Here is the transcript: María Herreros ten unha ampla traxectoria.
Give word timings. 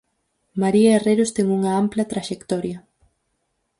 María 0.61 0.91
Herreros 0.95 1.33
ten 1.35 1.47
unha 1.57 1.71
ampla 1.81 2.09
traxectoria. 2.11 2.77